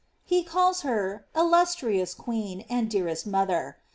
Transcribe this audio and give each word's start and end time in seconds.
He 0.25 0.43
calls 0.43 0.81
her 0.81 1.27
^* 1.35 1.39
illustrious 1.39 2.15
queen, 2.15 2.65
and 2.71 2.89
dearest 2.89 3.27
mother." 3.27 3.77